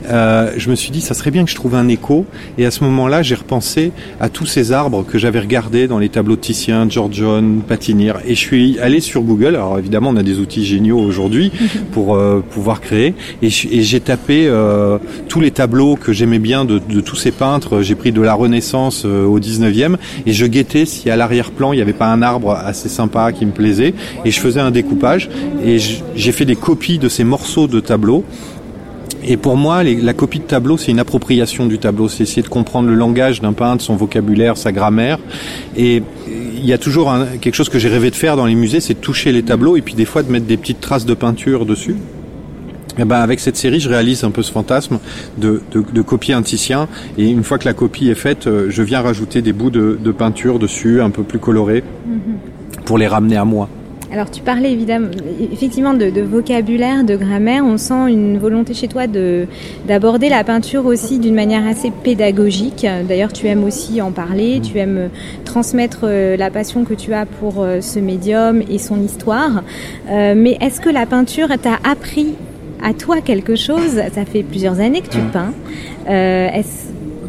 euh, 0.10 0.52
je 0.58 0.70
me 0.70 0.76
suis 0.76 0.92
dit 0.92 1.02
ça 1.02 1.14
serait 1.14 1.32
bien 1.32 1.44
que 1.46 1.50
je 1.50 1.56
trouve 1.56 1.76
un 1.76 1.88
écho. 1.88 2.26
Et 2.58 2.66
à 2.66 2.72
ce 2.72 2.84
moment-là 2.84 3.22
j'ai 3.22 3.36
repensé 3.36 3.92
à 4.20 4.30
tous 4.30 4.46
ces 4.46 4.72
arbres 4.72 5.06
que 5.06 5.18
j'avais 5.18 5.40
regardés 5.40 5.88
dans 5.88 6.00
les 6.00 6.10
tableaux 6.10 6.36
de 6.36 6.42
Titien, 6.42 6.88
George 6.90 7.14
John, 7.14 7.62
Patinier 7.68 8.14
et 8.26 8.36
je 8.36 8.40
suis 8.40 8.80
allé 8.80 9.00
sur 9.00 9.22
Google. 9.22 9.56
Alors 9.56 9.80
évidemment 9.80 10.10
on 10.10 10.18
a 10.18 10.24
des 10.24 10.40
outils 10.40 10.66
géniaux 10.66 11.00
aujourd'hui 11.00 11.52
pour 11.92 12.16
euh, 12.16 12.44
pouvoir 12.50 12.82
créer. 12.82 13.14
Et 13.42 13.50
j'ai 13.50 14.00
tapé 14.00 14.48
euh, 14.48 14.98
tous 15.30 15.40
les 15.40 15.52
tableaux 15.52 15.96
que 15.96 16.14
j'aimais 16.14 16.40
bien 16.40 16.66
de, 16.66 16.80
de, 16.80 17.02
tous 17.02 17.16
ces 17.16 17.32
peintres. 17.32 17.82
J'ai 17.82 17.96
pris 17.96 18.12
de 18.12 18.22
la 18.22 18.34
Renaissance 18.34 19.06
au 19.06 19.40
19e 19.40 19.96
et 20.26 20.34
je 20.34 20.46
guettais 20.46 20.86
si 20.86 21.10
à 21.10 21.16
l'arrière-plan 21.16 21.74
il 21.74 21.78
n'y 21.78 21.82
avait 21.82 21.94
pas 21.94 22.08
un 22.08 22.22
arbre 22.22 22.52
assez 22.52 22.90
sympa 22.90 23.32
qui 23.32 23.46
me 23.46 23.52
plaisait. 23.52 23.94
Et 24.24 24.32
je 24.32 24.40
faisais 24.40 24.60
un 24.60 24.72
découpage. 24.72 25.30
Et 25.64 25.78
j'ai 26.16 26.32
fait 26.32 26.46
des 26.46 26.56
copies 26.56 27.00
de 27.00 27.10
ces 27.10 27.24
morceaux 27.36 27.68
de 27.68 27.82
tableaux 27.82 28.24
et 29.28 29.38
pour 29.38 29.58
moi, 29.58 29.84
la 29.84 30.14
copie 30.14 30.40
de 30.40 30.46
tableau, 30.46 30.78
c'est 30.78 30.92
une 30.92 31.00
appropriation 31.00 31.66
du 31.66 31.80
tableau. 31.80 32.08
C'est 32.08 32.24
essayer 32.24 32.44
de 32.44 32.48
comprendre 32.48 32.90
le 32.90 32.96
langage 32.96 33.42
d'un 33.42 33.54
peintre, 33.54 33.84
son 33.84 33.96
vocabulaire, 33.96 34.56
sa 34.56 34.72
grammaire. 34.72 35.18
Et 35.76 36.04
il 36.28 36.66
y 36.66 36.74
a 36.74 36.78
toujours 36.78 37.12
quelque 37.42 37.56
chose 37.56 37.70
que 37.70 37.80
j'ai 37.80 37.90
rêvé 37.90 38.12
de 38.12 38.16
faire 38.16 38.38
dans 38.38 38.46
les 38.46 38.54
musées, 38.54 38.82
c'est 38.82 38.94
de 38.94 39.00
toucher 39.00 39.32
les 39.32 39.42
tableaux 39.42 39.78
et 39.78 39.82
puis 39.82 39.96
des 39.96 40.06
fois 40.06 40.22
de 40.22 40.32
mettre 40.32 40.46
des 40.46 40.58
petites 40.58 40.80
traces 40.80 41.08
de 41.08 41.16
peinture 41.16 41.66
dessus. 41.66 41.96
Et 42.98 43.02
eh 43.02 43.06
ben 43.06 43.18
avec 43.18 43.40
cette 43.40 43.58
série, 43.58 43.80
je 43.80 43.90
réalise 43.90 44.24
un 44.24 44.32
peu 44.32 44.44
ce 44.44 44.52
fantasme 44.52 45.00
de, 45.38 45.60
copier 46.06 46.36
un 46.36 46.44
Titien. 46.44 46.88
Et 47.18 47.28
une 47.28 47.44
fois 47.44 47.58
que 47.58 47.66
la 47.66 47.74
copie 47.74 48.10
est 48.10 48.16
faite, 48.16 48.46
euh, 48.48 48.68
je 48.70 48.84
viens 48.84 49.02
rajouter 49.02 49.42
des 49.42 49.54
bouts 49.54 49.72
de, 49.72 50.12
peinture 50.12 50.60
dessus, 50.60 51.02
un 51.02 51.10
peu 51.10 51.24
plus 51.24 51.40
colorés, 51.40 51.82
mm-hmm. 51.82 52.84
pour 52.86 52.98
les 53.00 53.08
ramener 53.08 53.38
à 53.38 53.44
moi. 53.44 53.68
Alors 54.12 54.30
tu 54.30 54.42
parlais 54.42 54.72
évidemment, 54.72 55.10
effectivement 55.52 55.94
de, 55.94 56.22
vocabulaire, 56.22 57.04
de 57.04 57.16
grammaire. 57.16 57.64
On 57.66 57.78
sent 57.78 58.10
une 58.10 58.38
volonté 58.38 58.74
chez 58.74 58.88
toi 58.88 59.08
de 59.08 59.48
d'aborder 59.88 60.30
la 60.30 60.44
peinture 60.44 60.86
aussi 60.86 61.20
d'une 61.20 61.36
manière 61.36 61.66
assez 61.68 61.92
pédagogique. 61.92 62.86
D'ailleurs, 63.08 63.34
tu 63.34 63.48
aimes 63.48 63.64
aussi 63.64 64.02
en 64.02 64.12
parler. 64.12 64.62
Tu 64.62 64.78
aimes 64.78 65.10
transmettre 65.44 66.02
euh, 66.04 66.38
la 66.38 66.52
passion 66.52 66.86
que 66.86 66.94
tu 66.94 67.14
as 67.14 67.26
pour 67.26 67.64
euh, 67.64 67.82
ce 67.82 68.00
médium 68.00 68.62
et 68.70 68.78
son 68.78 69.02
histoire. 69.02 69.64
Euh, 70.10 70.34
mais 70.36 70.58
est-ce 70.62 70.80
que 70.80 70.90
la 70.90 71.06
peinture 71.06 71.50
t'a 71.62 71.80
appris 71.84 72.36
à 72.84 72.94
toi 72.94 73.22
quelque 73.22 73.56
chose? 73.56 74.02
Ça 74.14 74.26
fait 74.26 74.44
plusieurs 74.44 74.80
années 74.80 75.02
que 75.02 75.10
tu 75.10 75.20
peins. 75.34 75.54
est-ce 76.08 76.85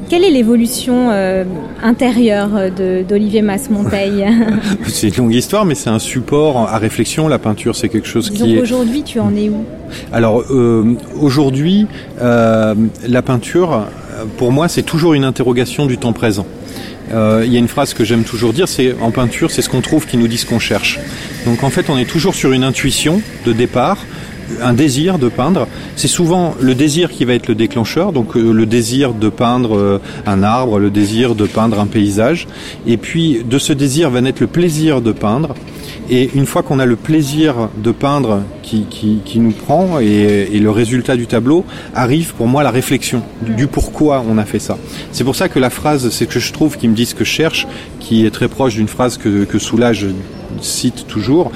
quelle 0.08 0.24
est 0.24 0.30
l'évolution 0.30 1.10
euh, 1.10 1.44
intérieure 1.82 2.50
d'Olivier 3.08 3.42
Masmonteil 3.42 4.26
C'est 4.86 5.08
une 5.08 5.24
longue 5.24 5.34
histoire, 5.34 5.64
mais 5.64 5.74
c'est 5.74 5.90
un 5.90 5.98
support 5.98 6.68
à 6.68 6.78
réflexion. 6.78 7.28
La 7.28 7.38
peinture, 7.38 7.74
c'est 7.74 7.88
quelque 7.88 8.08
chose 8.08 8.30
qui 8.30 8.56
est... 8.56 8.60
aujourd'hui, 8.60 9.02
tu 9.02 9.18
en 9.18 9.34
es 9.34 9.48
où? 9.48 9.64
Alors, 10.12 10.44
euh, 10.50 10.94
aujourd'hui, 11.20 11.86
euh, 12.20 12.74
la 13.06 13.22
peinture, 13.22 13.86
pour 14.36 14.52
moi, 14.52 14.68
c'est 14.68 14.82
toujours 14.82 15.14
une 15.14 15.24
interrogation 15.24 15.86
du 15.86 15.98
temps 15.98 16.12
présent. 16.12 16.46
Il 17.08 17.52
y 17.52 17.56
a 17.56 17.60
une 17.60 17.68
phrase 17.68 17.94
que 17.94 18.02
j'aime 18.02 18.24
toujours 18.24 18.52
dire, 18.52 18.66
c'est 18.66 18.96
en 19.00 19.12
peinture, 19.12 19.52
c'est 19.52 19.62
ce 19.62 19.68
qu'on 19.68 19.80
trouve 19.80 20.06
qui 20.06 20.16
nous 20.16 20.26
dit 20.26 20.38
ce 20.38 20.46
qu'on 20.46 20.58
cherche. 20.58 20.98
Donc 21.44 21.62
en 21.62 21.70
fait, 21.70 21.88
on 21.88 21.96
est 21.98 22.04
toujours 22.04 22.34
sur 22.34 22.50
une 22.50 22.64
intuition 22.64 23.22
de 23.44 23.52
départ, 23.52 23.98
un 24.62 24.72
désir 24.72 25.18
de 25.18 25.28
peindre. 25.28 25.66
C'est 25.96 26.08
souvent 26.08 26.54
le 26.60 26.74
désir 26.74 27.10
qui 27.10 27.24
va 27.24 27.34
être 27.34 27.48
le 27.48 27.54
déclencheur, 27.54 28.12
donc 28.12 28.36
euh, 28.36 28.52
le 28.52 28.66
désir 28.66 29.14
de 29.14 29.28
peindre 29.28 29.76
euh, 29.76 30.00
un 30.26 30.42
arbre, 30.42 30.78
le 30.78 30.90
désir 30.90 31.34
de 31.34 31.46
peindre 31.46 31.80
un 31.80 31.86
paysage. 31.86 32.46
Et 32.86 32.96
puis 32.96 33.42
de 33.44 33.58
ce 33.58 33.72
désir 33.72 34.10
va 34.10 34.20
naître 34.20 34.42
le 34.42 34.46
plaisir 34.46 35.00
de 35.00 35.12
peindre. 35.12 35.54
Et 36.08 36.30
une 36.34 36.46
fois 36.46 36.62
qu'on 36.62 36.78
a 36.78 36.86
le 36.86 36.96
plaisir 36.96 37.68
de 37.76 37.90
peindre 37.90 38.42
qui, 38.62 38.86
qui, 38.90 39.38
nous 39.38 39.50
prend 39.50 39.98
et, 39.98 40.58
le 40.58 40.70
résultat 40.70 41.16
du 41.16 41.26
tableau, 41.26 41.64
arrive 41.94 42.34
pour 42.34 42.46
moi 42.46 42.62
la 42.62 42.70
réflexion 42.70 43.22
du 43.42 43.66
pourquoi 43.66 44.24
on 44.28 44.38
a 44.38 44.44
fait 44.44 44.58
ça. 44.58 44.78
C'est 45.12 45.24
pour 45.24 45.34
ça 45.34 45.48
que 45.48 45.58
la 45.58 45.70
phrase, 45.70 46.10
c'est 46.10 46.26
que 46.26 46.38
je 46.38 46.52
trouve 46.52 46.76
qui 46.76 46.86
me 46.86 46.94
dit 46.94 47.06
ce 47.06 47.14
que 47.14 47.24
je 47.24 47.30
cherche, 47.30 47.66
qui 47.98 48.24
est 48.24 48.30
très 48.30 48.48
proche 48.48 48.74
d'une 48.74 48.88
phrase 48.88 49.18
que, 49.18 49.44
que 49.44 49.58
Soulage 49.58 50.06
cite 50.60 51.06
toujours, 51.06 51.50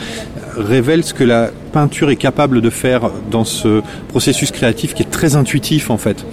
révèle 0.57 1.05
ce 1.05 1.15
que 1.15 1.25
la 1.25 1.51
peinture 1.73 2.11
est 2.11 2.17
capable 2.17 2.61
de 2.61 2.71
faire 2.71 3.11
dans 3.31 3.45
ce 3.45 3.83
processus 4.09 4.51
créatif 4.51 4.95
qui 4.95 5.03
est 5.03 5.11
très 5.11 5.37
intuitif 5.37 5.91
en 5.91 5.99
fait. 5.99 6.25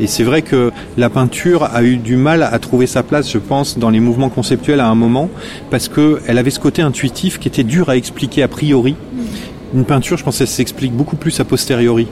Et 0.00 0.06
c'est 0.06 0.24
vrai 0.24 0.42
que 0.42 0.72
la 0.96 1.08
peinture 1.08 1.64
a 1.64 1.82
eu 1.82 1.96
du 1.96 2.16
mal 2.16 2.42
à 2.42 2.58
trouver 2.58 2.86
sa 2.86 3.02
place, 3.02 3.30
je 3.30 3.38
pense, 3.38 3.78
dans 3.78 3.90
les 3.90 4.00
mouvements 4.00 4.28
conceptuels 4.28 4.80
à 4.80 4.88
un 4.88 4.94
moment, 4.94 5.30
parce 5.70 5.88
qu'elle 5.88 6.38
avait 6.38 6.50
ce 6.50 6.60
côté 6.60 6.82
intuitif 6.82 7.38
qui 7.38 7.48
était 7.48 7.64
dur 7.64 7.88
à 7.88 7.96
expliquer 7.96 8.42
a 8.42 8.48
priori. 8.48 8.94
Une 9.74 9.84
peinture, 9.84 10.16
je 10.16 10.24
pense, 10.24 10.40
elle 10.40 10.46
s'explique 10.46 10.92
beaucoup 10.92 11.16
plus 11.16 11.40
a 11.40 11.44
posteriori 11.44 12.08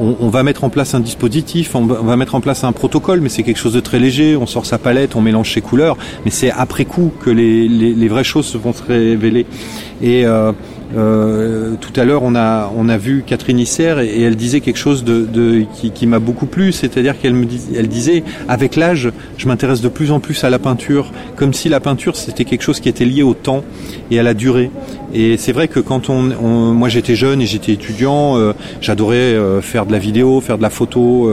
on, 0.00 0.28
va 0.28 0.42
mettre 0.42 0.64
en 0.64 0.68
place 0.68 0.94
un 0.94 1.00
dispositif, 1.00 1.74
on 1.74 1.84
va, 1.84 2.16
mettre 2.16 2.34
en 2.34 2.40
place 2.40 2.64
un 2.64 2.72
protocole, 2.72 3.20
mais 3.20 3.28
c'est 3.28 3.42
quelque 3.42 3.58
chose 3.58 3.74
de 3.74 3.80
très 3.80 3.98
léger. 3.98 4.36
On 4.36 4.46
sort 4.46 4.66
sa 4.66 4.78
palette, 4.78 5.16
on 5.16 5.20
mélange 5.20 5.52
ses 5.52 5.60
couleurs, 5.60 5.96
mais 6.24 6.30
c'est 6.30 6.50
après 6.50 6.84
coup 6.84 7.12
que 7.20 7.30
les, 7.30 8.08
vraies 8.08 8.24
choses 8.24 8.54
vont 8.56 8.72
se 8.72 8.82
révéler. 8.82 9.46
Et 10.02 10.26
euh, 10.26 10.52
euh, 10.94 11.74
tout 11.80 11.98
à 11.98 12.04
l'heure, 12.04 12.22
on 12.22 12.34
a, 12.34 12.70
on 12.76 12.88
a 12.88 12.96
vu 12.96 13.22
Catherine 13.26 13.58
Isser 13.58 13.94
et, 14.02 14.22
elle 14.22 14.36
disait 14.36 14.60
quelque 14.60 14.78
chose 14.78 15.04
de, 15.04 15.64
qui, 15.94 16.06
m'a 16.06 16.18
beaucoup 16.18 16.46
plu, 16.46 16.72
c'est-à-dire 16.72 17.18
qu'elle 17.18 17.34
me 17.34 17.46
elle 17.76 17.88
disait, 17.88 18.22
avec 18.48 18.76
l'âge, 18.76 19.10
je 19.38 19.48
m'intéresse 19.48 19.80
de 19.80 19.88
plus 19.88 20.10
en 20.10 20.20
plus 20.20 20.44
à 20.44 20.50
la 20.50 20.58
peinture, 20.58 21.12
comme 21.36 21.52
si 21.54 21.68
la 21.68 21.80
peinture 21.80 22.16
c'était 22.16 22.44
quelque 22.44 22.62
chose 22.62 22.80
qui 22.80 22.88
était 22.88 23.04
lié 23.04 23.22
au 23.22 23.34
temps 23.34 23.64
et 24.10 24.18
à 24.18 24.22
la 24.22 24.34
durée. 24.34 24.70
Et 25.14 25.36
c'est 25.36 25.52
vrai 25.52 25.68
que 25.68 25.80
quand 25.80 26.08
on, 26.10 26.22
moi 26.72 26.88
j'étais 26.88 27.16
jeune 27.16 27.40
et 27.42 27.46
j'étais 27.46 27.72
étudiant, 27.72 28.36
euh, 28.36 28.52
j'adorais 28.80 29.16
euh, 29.16 29.60
faire 29.60 29.86
de 29.86 29.92
la 29.92 29.98
vidéo, 29.98 30.40
faire 30.40 30.58
de 30.58 30.62
la 30.62 30.70
photo, 30.70 31.30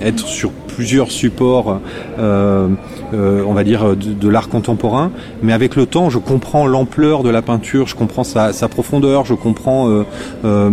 être 0.00 0.26
sur 0.26 0.52
plusieurs 0.74 1.10
supports, 1.10 1.80
euh, 2.18 2.68
euh, 3.14 3.44
on 3.46 3.52
va 3.52 3.64
dire, 3.64 3.96
de, 3.96 4.28
l'art 4.28 4.48
contemporain. 4.48 5.10
Mais 5.42 5.52
avec 5.52 5.76
le 5.76 5.86
temps, 5.86 6.10
je 6.10 6.18
comprends 6.18 6.66
l'ampleur 6.66 7.22
de 7.22 7.30
la 7.30 7.42
peinture, 7.42 7.86
je 7.86 7.94
comprends 7.94 8.24
sa, 8.24 8.52
profondeur, 8.68 9.24
je 9.24 9.34
comprends 9.34 10.04
euh, 10.44 10.70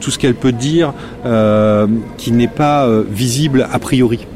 tout 0.00 0.10
ce 0.10 0.18
qu'elle 0.18 0.34
peut 0.34 0.52
dire 0.52 0.92
qui 2.16 2.32
n'est 2.32 2.48
pas 2.48 2.88
visible 3.10 3.68
a 3.72 3.78
priori. 3.78 4.26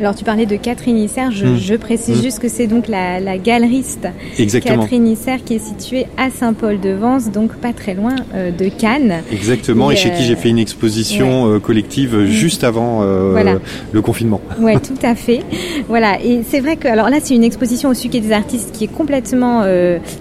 Alors 0.00 0.14
tu 0.14 0.24
parlais 0.24 0.46
de 0.46 0.56
Catherine 0.56 0.96
Isser, 0.96 1.30
je, 1.32 1.74
hmm. 1.74 1.78
précise 1.78 2.18
hmm. 2.18 2.22
juste 2.22 2.38
que 2.38 2.48
c'est 2.48 2.66
donc 2.66 2.88
la, 2.88 3.38
galeriste 3.38 4.08
Exactement. 4.38 4.82
Catherine 4.82 5.08
Isser 5.08 5.36
qui 5.44 5.54
est 5.54 5.58
située 5.58 6.06
à 6.16 6.30
Saint-Paul-de-Vence, 6.30 7.30
donc 7.30 7.54
pas 7.56 7.72
très 7.72 7.94
loin 7.94 8.14
euh, 8.34 8.50
de 8.50 8.68
Cannes. 8.68 9.22
Exactement, 9.32 9.90
et, 9.90 9.96
chez 9.96 10.12
qui 10.12 10.24
j'ai 10.24 10.36
fait 10.36 10.50
une 10.50 10.58
exposition 10.58 11.52
euh, 11.52 11.58
collective 11.58 12.14
hmm. 12.16 12.26
juste 12.26 12.64
avant 12.64 13.00
euh, 13.02 13.58
le 13.92 14.02
confinement. 14.02 14.40
Oui, 14.60 14.74
tout 14.80 14.94
à 15.02 15.14
fait. 15.14 15.40
Voilà, 15.88 16.22
et 16.22 16.42
c'est 16.48 16.60
vrai 16.60 16.76
que 16.76 16.88
alors 16.88 17.10
là 17.10 17.18
c'est 17.20 17.34
une 17.34 17.44
exposition 17.44 17.90
au 17.90 17.94
Suquet 17.94 18.20
des 18.20 18.32
artistes 18.32 18.72
qui 18.72 18.84
est 18.84 18.92
complètement, 18.92 19.64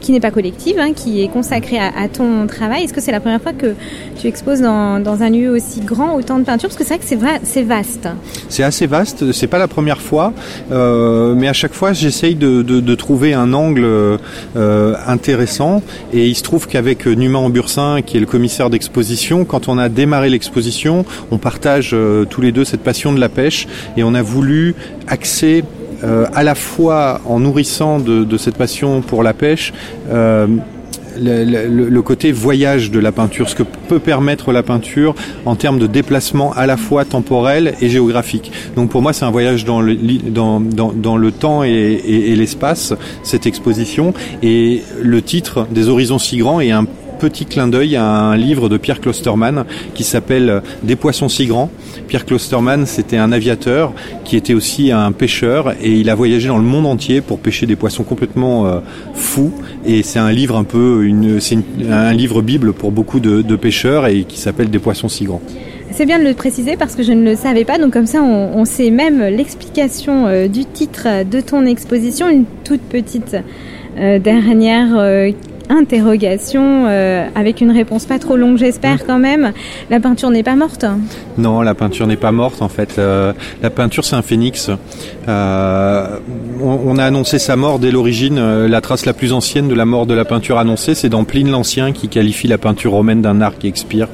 qui 0.01 0.11
n'est 0.11 0.19
pas 0.19 0.31
collective, 0.31 0.77
hein, 0.79 0.93
qui 0.95 1.21
est 1.21 1.27
consacrée 1.27 1.79
à, 1.79 2.07
ton 2.07 2.47
travail. 2.47 2.83
Est-ce 2.83 2.93
que 2.93 3.01
c'est 3.01 3.11
la 3.11 3.19
première 3.19 3.41
fois 3.41 3.53
que 3.53 3.73
tu 4.19 4.27
exposes 4.27 4.61
dans, 4.61 4.99
dans, 4.99 5.21
un 5.21 5.29
lieu 5.29 5.49
aussi 5.49 5.81
grand, 5.81 6.15
autant 6.15 6.39
de 6.39 6.43
peinture 6.43 6.69
Parce 6.69 6.77
que 6.77 6.83
c'est 6.85 7.15
vrai 7.15 7.39
que 7.39 7.45
c'est 7.45 7.63
vaste. 7.63 8.07
C'est 8.49 8.63
assez 8.63 8.87
vaste, 8.87 9.31
c'est 9.31 9.47
pas 9.47 9.56
la 9.57 9.67
première 9.67 10.01
fois, 10.01 10.33
euh, 10.71 11.33
mais 11.35 11.47
à 11.47 11.53
chaque 11.53 11.73
fois 11.73 11.93
j'essaye 11.93 12.35
de, 12.35 12.95
trouver 12.95 13.33
un 13.33 13.53
angle 13.53 13.85
euh, 13.85 14.95
intéressant. 15.05 15.81
Et 16.13 16.27
il 16.27 16.35
se 16.35 16.43
trouve 16.43 16.67
qu'avec 16.67 17.05
Numa 17.05 17.37
Ambursin, 17.37 18.01
qui 18.01 18.17
est 18.17 18.19
le 18.19 18.25
commissaire 18.25 18.69
d'exposition, 18.69 19.45
quand 19.45 19.67
on 19.67 19.77
a 19.77 19.89
démarré 19.89 20.29
l'exposition, 20.29 21.05
on 21.31 21.37
partage 21.37 21.91
euh, 21.93 22.25
tous 22.25 22.41
les 22.41 22.51
deux 22.51 22.65
cette 22.65 22.81
passion 22.81 23.13
de 23.13 23.19
la 23.19 23.29
pêche 23.29 23.67
et 23.97 24.03
on 24.03 24.13
a 24.13 24.21
voulu 24.21 24.75
axer 25.07 25.63
à 26.33 26.43
la 26.43 26.53
fois 26.53 27.21
en 27.25 27.39
nourrissant 27.39 27.97
de, 27.97 28.37
cette 28.37 28.55
passion 28.55 29.01
pour 29.01 29.23
la 29.23 29.33
pêche, 29.33 29.73
le, 31.19 32.01
côté 32.01 32.31
voyage 32.31 32.91
de 32.91 32.99
la 32.99 33.11
peinture, 33.11 33.49
ce 33.49 33.55
que 33.55 33.63
peut 33.63 33.99
permettre 33.99 34.51
la 34.51 34.63
peinture 34.63 35.15
en 35.45 35.55
termes 35.55 35.79
de 35.79 35.87
déplacement 35.87 36.53
à 36.53 36.65
la 36.65 36.77
fois 36.77 37.05
temporel 37.05 37.73
et 37.81 37.89
géographique. 37.89 38.51
Donc 38.75 38.89
pour 38.89 39.01
moi, 39.01 39.13
c'est 39.13 39.25
un 39.25 39.31
voyage 39.31 39.65
dans 39.65 39.81
le, 39.81 39.95
dans, 39.95 40.59
dans, 40.59 41.17
le 41.17 41.31
temps 41.31 41.63
et, 41.63 41.69
et 41.69 42.35
l'espace, 42.35 42.93
cette 43.23 43.45
exposition. 43.45 44.13
Et 44.43 44.83
le 45.01 45.21
titre 45.21 45.67
des 45.71 45.89
horizons 45.89 46.19
si 46.19 46.37
grands 46.37 46.61
est 46.61 46.71
un 46.71 46.85
petit 47.17 47.45
clin 47.45 47.67
d'œil 47.67 47.95
à 47.95 48.05
un 48.05 48.37
livre 48.37 48.69
de 48.69 48.77
Pierre 48.77 49.01
Klosterman 49.01 49.65
qui 49.93 50.03
s'appelle 50.03 50.61
Des 50.83 50.95
poissons 50.95 51.29
si 51.29 51.45
grands. 51.45 51.69
Pierre 52.07 52.25
Klosterman, 52.25 52.85
c'était 52.85 53.17
un 53.17 53.31
aviateur 53.31 53.93
qui 54.23 54.37
était 54.37 54.53
aussi 54.53 54.91
un 54.91 55.11
pêcheur 55.11 55.73
et 55.81 55.91
il 55.91 56.09
a 56.09 56.15
voyagé 56.15 56.47
dans 56.47 56.57
le 56.57 56.63
monde 56.63 56.85
entier 56.85 57.21
pour 57.21 57.39
pêcher 57.39 57.65
des 57.65 57.75
poissons 57.75 58.03
complètement 58.03 58.67
euh, 58.67 58.79
fous. 59.13 59.51
Et 59.85 60.03
c'est 60.03 60.19
un 60.19 60.31
livre 60.31 60.55
un 60.55 60.63
peu, 60.63 61.05
une, 61.05 61.39
c'est 61.39 61.57
un 61.89 62.13
livre 62.13 62.41
bible 62.41 62.73
pour 62.73 62.91
beaucoup 62.91 63.19
de, 63.19 63.55
pêcheurs 63.55 64.07
et 64.07 64.23
qui 64.23 64.39
s'appelle 64.39 64.69
Des 64.69 64.79
poissons 64.79 65.09
si 65.09 65.25
grands. 65.25 65.41
C'est 65.91 66.05
bien 66.05 66.19
de 66.19 66.25
le 66.25 66.33
préciser 66.33 66.77
parce 66.77 66.95
que 66.95 67.01
je 67.01 67.11
ne 67.11 67.23
le 67.23 67.35
savais 67.35 67.65
pas. 67.65 67.79
Donc 67.79 67.93
comme 67.93 68.05
ça, 68.05 68.21
on, 68.21 68.65
sait 68.65 68.91
même 68.91 69.19
l'explication 69.19 70.27
euh, 70.27 70.47
du 70.47 70.65
titre 70.65 71.23
de 71.23 71.41
ton 71.41 71.65
exposition, 71.65 72.29
une 72.29 72.45
toute 72.63 72.81
petite 72.81 73.35
euh, 73.97 74.19
dernière 74.19 74.95
interrogation 75.69 76.85
euh, 76.87 77.27
avec 77.35 77.61
une 77.61 77.71
réponse 77.71 78.05
pas 78.05 78.19
trop 78.19 78.35
longue, 78.35 78.57
j'espère 78.57 79.05
quand 79.05 79.19
même. 79.19 79.51
La 79.89 79.99
peinture 79.99 80.29
n'est 80.29 80.43
pas 80.43 80.55
morte 80.55 80.85
Non, 81.37 81.61
la 81.61 81.73
peinture 81.73 82.07
n'est 82.07 82.15
pas 82.15 82.31
morte 82.31 82.61
en 82.61 82.69
fait. 82.69 82.97
Euh, 82.97 83.33
la 83.61 83.69
peinture, 83.69 84.05
c'est 84.05 84.15
un 84.15 84.21
phénix. 84.21 84.69
Euh, 85.27 86.19
on, 86.61 86.97
a 86.97 87.03
annoncé 87.03 87.39
sa 87.39 87.55
mort 87.55 87.79
dès 87.79 87.91
l'origine. 87.91 88.65
La 88.65 88.81
trace 88.81 89.05
la 89.05 89.13
plus 89.13 89.33
ancienne 89.33 89.67
de 89.67 89.75
la 89.75 89.85
mort 89.85 90.05
de 90.05 90.13
la 90.13 90.25
peinture 90.25 90.57
annoncée, 90.57 90.95
c'est 90.95 91.09
dans 91.09 91.23
Pline 91.23 91.49
l'Ancien 91.49 91.91
qui 91.91 92.07
qualifie 92.07 92.47
la 92.47 92.57
peinture 92.57 92.91
romaine 92.91 93.21
d'un 93.21 93.41
art 93.41 93.57
qui 93.57 93.67
expire. 93.67 94.07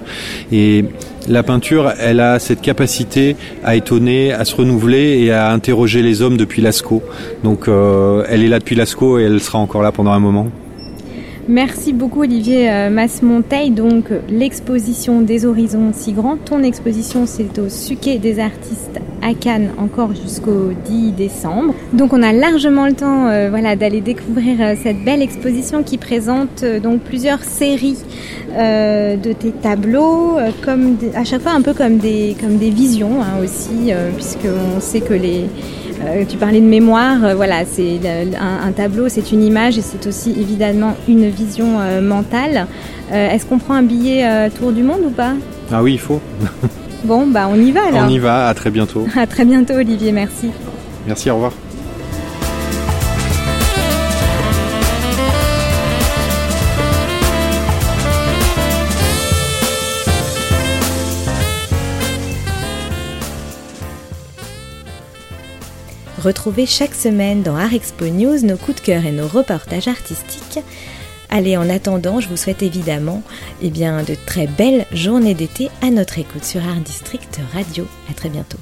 Et 0.51 0.86
la 1.29 1.43
peinture, 1.43 1.93
elle 2.00 2.19
a 2.19 2.39
cette 2.39 2.62
capacité 2.62 3.38
à 3.63 3.75
étonner, 3.75 4.33
à 4.33 4.43
se 4.43 4.55
renouveler 4.55 5.19
et 5.24 5.31
à 5.31 5.51
interroger 5.51 6.01
les 6.01 6.22
hommes 6.22 6.38
depuis 6.38 6.62
Lascaux. 6.62 7.03
Donc 7.43 7.67
elle 7.67 8.43
est 8.43 8.50
là 8.50 8.60
depuis 8.60 8.75
Lascaux 8.75 9.19
et 9.19 9.24
elle 9.24 9.39
sera 9.39 9.60
encore 9.60 9.83
là 9.83 9.91
pendant 9.91 10.12
un 10.12 10.19
moment. 10.19 10.48
Merci 11.50 11.91
beaucoup 11.91 12.21
Olivier 12.21 12.71
euh, 12.71 12.89
Masmonteil. 12.89 13.71
Donc 13.71 14.05
l'exposition 14.29 15.19
des 15.19 15.45
horizons 15.45 15.91
si 15.91 16.13
grands. 16.13 16.38
Ton 16.38 16.63
exposition 16.63 17.25
c'est 17.25 17.59
au 17.59 17.67
Suquet 17.67 18.17
des 18.17 18.39
artistes 18.39 19.01
à 19.21 19.33
Cannes 19.33 19.71
encore 19.77 20.15
jusqu'au 20.15 20.71
10 20.85 21.12
décembre. 21.12 21.73
Donc 21.91 22.13
on 22.13 22.23
a 22.23 22.31
largement 22.31 22.85
le 22.85 22.93
temps 22.93 23.27
euh, 23.27 23.50
voilà, 23.50 23.75
d'aller 23.75 24.00
découvrir 24.00 24.55
euh, 24.62 24.75
cette 24.81 25.03
belle 25.03 25.21
exposition 25.21 25.83
qui 25.83 25.97
présente 25.97 26.63
donc 26.81 27.01
plusieurs 27.01 27.43
séries 27.43 27.97
de 28.55 29.33
tes 29.33 29.51
tableaux, 29.51 30.38
comme 30.63 30.95
à 31.15 31.23
chaque 31.23 31.41
fois 31.41 31.53
un 31.53 31.62
peu 31.62 31.73
comme 31.73 31.97
des, 31.97 32.35
comme 32.39 32.57
des 32.57 32.69
visions 32.69 33.19
hein, 33.19 33.43
aussi, 33.43 33.91
puisqu'on 34.15 34.79
sait 34.79 35.01
que 35.01 35.15
les 35.15 35.45
euh, 36.05 36.25
tu 36.27 36.38
parlais 36.38 36.60
de 36.60 36.65
mémoire, 36.65 37.24
euh, 37.24 37.36
voilà, 37.36 37.65
c'est 37.65 38.00
un, 38.39 38.72
tableau, 38.72 39.10
c'est 39.10 39.31
une 39.31 39.43
image 39.43 39.77
et 39.77 39.81
c'est 39.81 40.05
aussi 40.07 40.31
évidemment 40.31 40.95
une 41.07 41.29
vision 41.29 41.79
euh, 41.79 42.01
mentale. 42.01 42.67
Est-ce 43.12 43.45
qu'on 43.45 43.60
prend 43.60 43.75
un 43.75 43.83
billet 43.83 44.50
tour 44.50 44.72
du 44.72 44.81
monde 44.81 45.01
ou 45.05 45.12
pas? 45.12 45.33
Ah 45.72 45.83
oui, 45.83 45.93
il 45.93 46.00
faut. 46.00 46.19
bon, 47.03 47.27
bah 47.27 47.48
on 47.48 47.55
y 47.55 47.72
va 47.72 47.81
alors. 47.88 48.05
On 48.05 48.10
y 48.10 48.17
va, 48.17 48.48
à 48.48 48.53
très 48.55 48.72
bientôt. 48.72 49.05
à 49.15 49.27
très 49.27 49.45
bientôt 49.45 49.74
Olivier, 49.74 50.12
merci. 50.12 50.50
Merci, 51.05 51.29
au 51.29 51.36
revoir. 51.36 51.53
Retrouvez 66.23 66.65
chaque 66.65 66.95
semaine 66.95 67.43
dans 67.43 67.57
Art 67.57 67.73
Expo 67.73 68.05
News 68.05 68.45
nos 68.45 68.55
coups 68.55 68.79
de 68.79 68.85
cœur 68.85 69.05
et 69.05 69.11
nos 69.11 69.27
reportages 69.27 69.89
artistiques. 69.89 70.63
Allez, 71.29 71.57
en 71.57 71.69
attendant, 71.69 72.21
je 72.21 72.29
vous 72.29 72.37
souhaite 72.37 72.63
évidemment 72.63 73.23
eh 73.61 73.69
bien, 73.69 74.03
de 74.03 74.15
très 74.25 74.47
belles 74.47 74.85
journées 74.93 75.33
d'été 75.33 75.69
à 75.81 75.89
notre 75.89 76.19
écoute 76.19 76.45
sur 76.45 76.65
Art 76.65 76.77
District 76.77 77.41
Radio. 77.51 77.85
À 78.09 78.13
très 78.13 78.29
bientôt. 78.29 78.57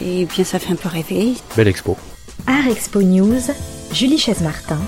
Et 0.00 0.24
bien, 0.24 0.42
ça 0.42 0.58
fait 0.58 0.72
un 0.72 0.76
peu 0.76 0.88
rêver. 0.88 1.34
Belle 1.56 1.68
expo. 1.68 1.96
Art 2.48 2.66
Expo 2.66 3.00
News, 3.00 3.42
Julie 3.92 4.18
Chaise-Martin 4.18 4.80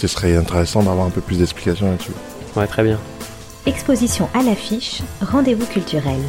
ce 0.00 0.06
serait 0.06 0.34
intéressant 0.34 0.82
d'avoir 0.82 1.06
un 1.06 1.10
peu 1.10 1.20
plus 1.20 1.36
d'explications 1.36 1.90
là-dessus. 1.90 2.12
Ouais, 2.56 2.66
très 2.66 2.82
bien. 2.82 2.98
Exposition 3.66 4.30
à 4.32 4.42
l'affiche, 4.42 5.02
rendez-vous 5.20 5.66
culturel. 5.66 6.20